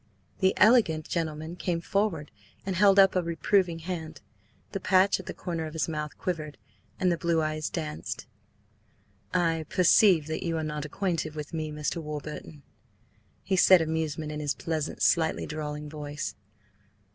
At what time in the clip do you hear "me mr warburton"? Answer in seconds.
11.53-12.63